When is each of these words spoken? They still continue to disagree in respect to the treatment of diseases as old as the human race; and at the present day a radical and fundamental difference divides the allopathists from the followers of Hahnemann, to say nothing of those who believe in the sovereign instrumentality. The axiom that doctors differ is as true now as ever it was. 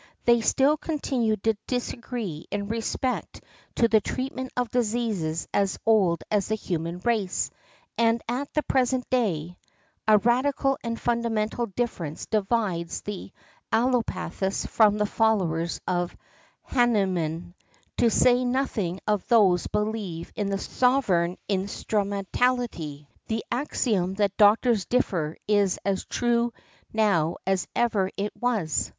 They 0.25 0.41
still 0.41 0.77
continue 0.77 1.35
to 1.37 1.55
disagree 1.67 2.47
in 2.49 2.69
respect 2.69 3.43
to 3.75 3.87
the 3.87 4.01
treatment 4.01 4.51
of 4.57 4.71
diseases 4.71 5.47
as 5.53 5.77
old 5.85 6.23
as 6.31 6.47
the 6.47 6.55
human 6.55 6.97
race; 7.01 7.51
and 7.99 8.19
at 8.27 8.51
the 8.55 8.63
present 8.63 9.07
day 9.11 9.57
a 10.07 10.17
radical 10.17 10.79
and 10.83 10.99
fundamental 10.99 11.67
difference 11.67 12.25
divides 12.25 13.01
the 13.01 13.31
allopathists 13.71 14.65
from 14.67 14.97
the 14.97 15.05
followers 15.05 15.79
of 15.85 16.17
Hahnemann, 16.63 17.53
to 17.97 18.09
say 18.09 18.43
nothing 18.43 19.01
of 19.05 19.27
those 19.27 19.65
who 19.65 19.69
believe 19.83 20.31
in 20.35 20.49
the 20.49 20.57
sovereign 20.57 21.37
instrumentality. 21.47 23.07
The 23.27 23.45
axiom 23.51 24.15
that 24.15 24.35
doctors 24.35 24.85
differ 24.85 25.37
is 25.47 25.77
as 25.85 26.05
true 26.05 26.53
now 26.91 27.35
as 27.45 27.67
ever 27.75 28.09
it 28.17 28.31
was. 28.35 28.89